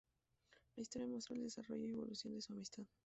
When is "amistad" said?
2.53-2.85